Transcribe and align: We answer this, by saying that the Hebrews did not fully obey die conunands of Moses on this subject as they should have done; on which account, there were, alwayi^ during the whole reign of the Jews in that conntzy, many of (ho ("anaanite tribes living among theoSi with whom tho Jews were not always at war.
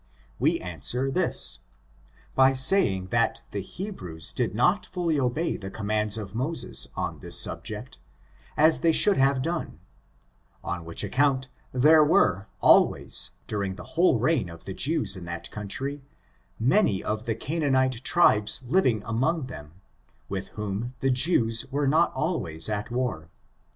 We 0.39 0.59
answer 0.59 1.11
this, 1.11 1.59
by 2.33 2.53
saying 2.53 3.09
that 3.09 3.43
the 3.51 3.61
Hebrews 3.61 4.33
did 4.33 4.55
not 4.55 4.87
fully 4.87 5.19
obey 5.19 5.57
die 5.57 5.69
conunands 5.69 6.17
of 6.19 6.33
Moses 6.33 6.87
on 6.95 7.19
this 7.19 7.39
subject 7.39 7.99
as 8.57 8.79
they 8.79 8.93
should 8.93 9.17
have 9.19 9.43
done; 9.43 9.77
on 10.63 10.85
which 10.85 11.03
account, 11.03 11.49
there 11.71 12.03
were, 12.03 12.47
alwayi^ 12.63 13.29
during 13.45 13.75
the 13.75 13.83
whole 13.93 14.17
reign 14.17 14.49
of 14.49 14.65
the 14.65 14.73
Jews 14.73 15.15
in 15.15 15.25
that 15.25 15.51
conntzy, 15.51 16.01
many 16.59 17.03
of 17.03 17.27
(ho 17.27 17.35
("anaanite 17.35 18.01
tribes 18.01 18.63
living 18.67 19.03
among 19.05 19.45
theoSi 19.45 19.69
with 20.27 20.47
whom 20.57 20.95
tho 21.01 21.09
Jews 21.09 21.67
were 21.71 21.87
not 21.87 22.11
always 22.15 22.69
at 22.69 22.89
war. 22.89 23.29